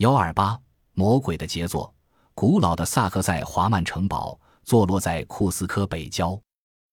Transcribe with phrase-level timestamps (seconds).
[0.00, 0.58] 幺二八，
[0.94, 1.94] 魔鬼的杰作。
[2.34, 6.40] 古老的萨克塞华曼城堡坐落在库斯科北郊。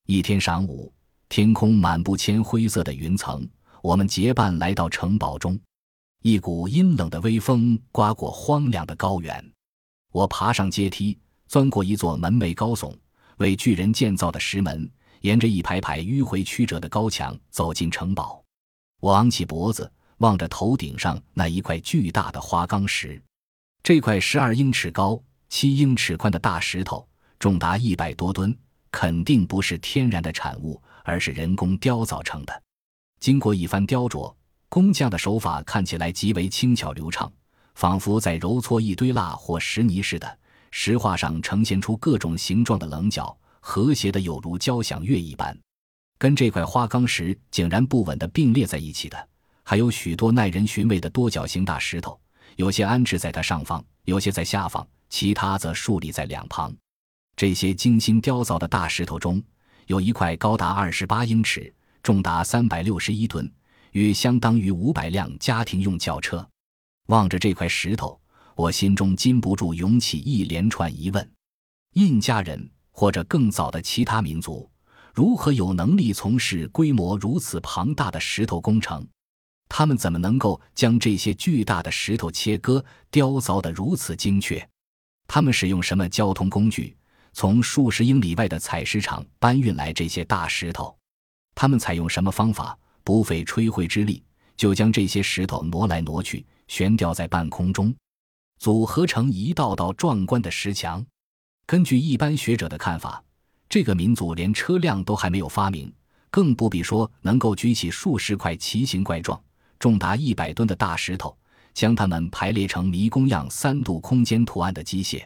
[0.08, 0.94] 一天晌午，
[1.30, 3.48] 天空满布铅灰色的云层，
[3.82, 5.58] 我们结伴来到城堡中。
[6.22, 9.54] 一股阴冷的微风刮过荒凉的高原。
[10.12, 11.18] 我爬上阶梯，
[11.48, 12.94] 钻过一座门楣高耸、
[13.38, 18.44] 为巨人建造的石门，沿着一排排迂回曲折的高墙走进城堡。
[19.00, 23.22] 我昂起脖子，望着头顶上那一块巨大的花岗石。
[23.84, 25.21] 这块十二英尺高。
[25.50, 27.08] 七英尺宽的大石头，
[27.39, 28.54] 重达一百多吨，
[28.92, 32.63] 肯定不是天然的产物，而是人工雕造成的。
[33.22, 34.35] 经过一番雕琢，
[34.67, 37.31] 工匠的手法看起来极为轻巧流畅，
[37.75, 40.38] 仿佛在揉搓一堆蜡或石泥似的。
[40.70, 45.58] 石画上呈现出各种形状的棱角，和谐的有如交响乐一般。
[46.17, 49.30] 跟这块花岗石井然不稳地并列在一起的，
[49.70, 52.17] 还有许多耐人寻味的多角形大石头，
[52.55, 54.88] 有些安置在它上方，有些在下方。
[55.09, 56.73] 其他则竖立在两旁。
[57.36, 59.44] 这些精心雕凿的大石头中，
[59.88, 63.52] 有一块高达二十八英尺、重达三百六十一吨，
[63.91, 66.47] 约相当于五百辆家庭用轿车。
[67.08, 68.17] 望着这块石头，
[68.56, 71.30] 我心中禁不住涌起一连串疑问：
[71.95, 74.69] 印加人或者更早的其他民族，
[75.13, 79.06] 如何有能力从事规模如此庞大的石头工程？
[79.69, 84.67] 他们怎么能够将这些巨大的石头切割、雕凿得如此精确？
[85.27, 86.95] 他们使用什么交通工具，
[87.33, 90.97] 从数十英里外的采石场搬运来这些大石头？
[91.53, 94.23] 他们采用什么方法，不费吹灰之力
[94.55, 97.93] 就将这些石头挪来挪去，悬吊在半空中，
[98.59, 101.05] 组合成一道道壮观的石墙？
[101.65, 103.21] 根据一般学者的看法，
[103.67, 105.93] 这个民族连车辆都还没有发明，
[106.31, 109.39] 更不必说能够举起数十块奇形怪状、
[109.80, 111.38] 重达一百吨的大石头。
[111.73, 115.23] 将它们排列成迷宫样三度空间图案的机械，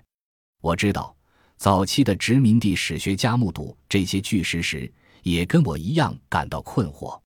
[0.60, 1.16] 我知道，
[1.56, 4.92] 早期的殖民地史学家目睹这些巨石时，
[5.24, 7.18] 也跟我一样感到困惑。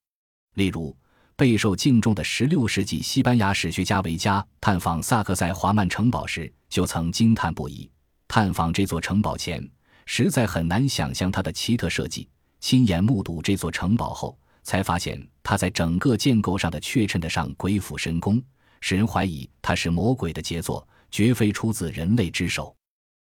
[0.53, 0.95] 例如，
[1.35, 7.89] 备受敬重的16世纪西班牙史学家维加探访萨克塞华曼城堡时，就曾惊叹不已。
[8.27, 9.67] 探访这座城堡前，
[10.05, 12.29] 实在很难想象它的奇特设计；
[12.59, 18.43] 亲眼目睹这座城堡后，才发现它在整个建构上的确称得上鬼斧神工。
[18.81, 22.75] 使人怀疑它是魔鬼的杰作，绝非出自人类之手。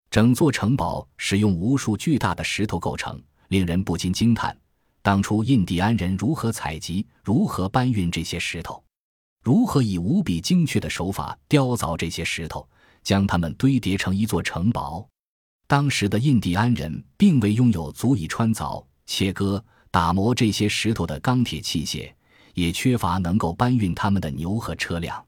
[0.09, 4.57] 整座城堡使用无数巨大的石头构成，令人不禁惊叹：
[5.01, 8.83] 当初印第安人如何采集、如何搬运这些石头，
[9.43, 12.67] 如何以无比精确的手法雕凿这些石头，
[13.03, 15.07] 将它们堆叠成一座城堡？
[15.67, 22.09] 当时的印第安人并未拥有足以穿凿、切割、打磨这些石头的钢铁器械，
[22.53, 25.23] 也缺乏能够搬运它们的牛和车辆。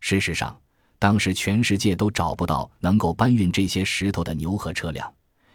[0.00, 0.56] 事实上，
[1.00, 5.12] 当时全世界都找不到能够搬运这些石头的牛和车辆，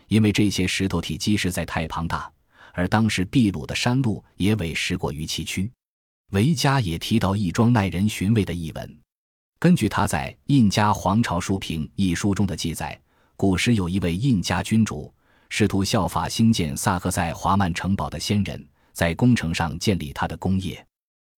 [0.09, 2.29] 因为这些石头体积实在太庞大，
[2.73, 5.69] 而当时秘鲁的山路也委实过于崎岖。
[6.31, 8.97] 维加也提到一桩耐人寻味的译文。
[9.59, 12.99] 根据他在《印加皇朝书评》一书中的记载，
[13.37, 15.13] 古时有一位印加君主，
[15.53, 20.83] 试图效法兴建萨克塞华曼城堡的先人，在工程上建立他的工业。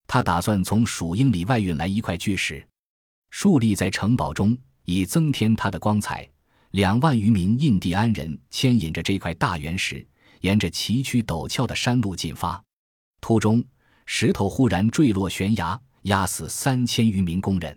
[0.06, 2.64] 他打算从数英里外运来一块巨石。
[3.30, 6.26] 竖立在城堡中，以增添它的光彩。
[6.70, 10.06] 两万余名印第安人牵引着这块大原石，
[10.42, 12.62] 沿着崎岖陡峭的山路进发。
[13.20, 13.64] 途中，
[14.06, 17.76] 石头忽然坠落悬崖，压死三千余名工人。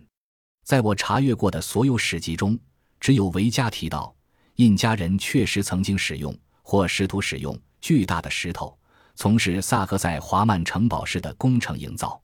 [0.64, 2.56] 在我查阅过的所有史籍中，
[3.00, 4.14] 只有维加提到
[4.58, 8.76] 印加人确实曾经使用或试图使用巨大的石头，
[9.14, 12.20] 从事萨克塞华曼城堡式的工程营造。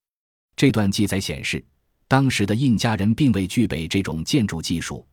[0.54, 1.64] 这段记载显示。
[2.06, 5.04] 当时的印加人并未具备这种建筑技术，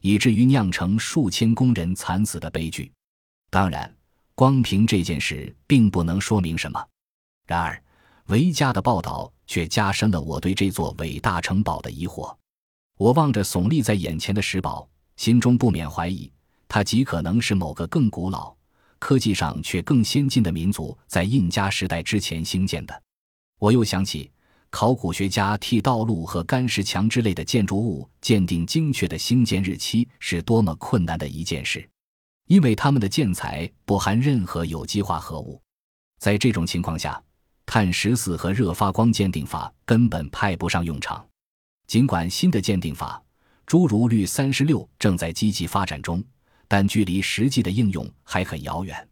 [0.00, 2.90] 以至于酿成数千工人惨死的悲剧。
[3.50, 3.94] 当然，
[4.34, 6.82] 光凭这件事并不能说明什么。
[7.46, 7.80] 然而，
[8.28, 12.34] 维加的报道却加深了我对这座伟大城堡的疑惑。
[12.96, 16.32] 我望着耸立在眼前的石堡，心中不免怀疑，
[16.68, 18.54] 它极可能是某个更古老、
[18.98, 23.02] 科技上却更先进的民族在印加时代之前兴建的。
[23.58, 24.30] 我又想起。
[24.70, 31.88] 考古学家替道路和干石墙之类的建筑物鉴定精确的兴建日期是多么困难的一件事，
[32.48, 35.58] 因为他们的建材不含任何有机化合物。
[36.18, 37.18] 在这种情况下，
[37.64, 41.26] 碳十四和热发光鉴定法根本派不上用场。
[41.86, 43.22] 尽管新的鉴定法，
[43.64, 46.22] 诸如氯三十六正在积极发展中，
[46.68, 49.08] 但距离实际的应用还很遥远。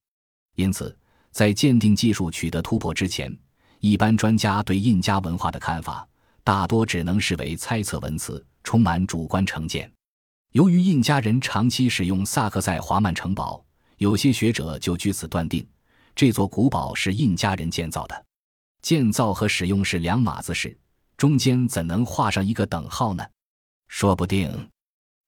[0.54, 0.96] 因此，
[1.32, 3.36] 在鉴定技术取得突破之前，
[3.80, 6.06] 一般专家对印加文化的看法，
[6.44, 9.90] 大多只能视为猜测文词、充满主观成见。
[10.52, 13.62] 由于印加人长期使用萨克塞华曼城堡，
[13.98, 15.66] 有些学者就据此断定，
[16.14, 18.24] 这座古堡是印加人建造的。
[18.80, 20.78] 建造和使用是两码子事，
[21.16, 23.26] 中间怎能画上一个等号呢？
[23.88, 24.70] 说不定，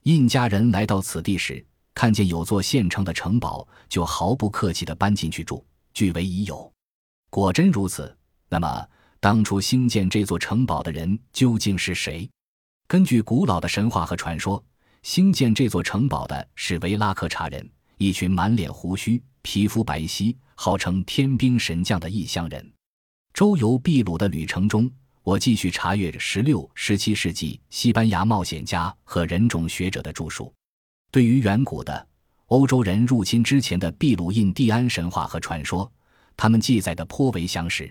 [0.05, 1.67] 印加人来到此地时，
[1.99, 6.73] 看见有座现成的城堡，就毫不客气地搬进去住，据为已有。
[7.29, 8.17] 果真如此，
[8.49, 12.31] 那么当初兴建这座城堡的人究竟是谁？
[12.87, 14.65] 根据古老的神话和传说，
[15.03, 22.73] 兴建这座城堡的是维拉克查人，一群满脸胡须、皮肤白皙、号称天兵神将的异乡人。
[23.35, 24.89] 周游秘鲁的旅程中，
[25.25, 30.55] 我继续查阅十六、十七世纪西班牙冒险家和人种学者的著述。
[31.11, 32.07] 对于远古的
[32.47, 35.91] 欧洲人入侵之前的秘鲁印第安神话和传说，
[36.37, 37.91] 他们记载的颇为详实。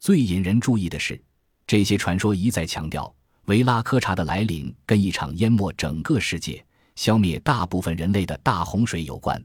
[0.00, 1.20] 最引人注意的是，
[1.66, 3.12] 这些传说一再强调
[3.46, 6.64] 维拉科查的来临跟一场淹没整个世界、
[6.94, 9.42] 消灭大部分人类的大洪水有关。